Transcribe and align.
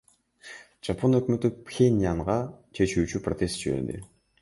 Жапон 0.87 1.17
өкмөтү 1.19 1.53
Пхеньянга 1.69 2.41
чечүүчү 2.81 3.25
протест 3.29 3.65
жиберди. 3.65 4.05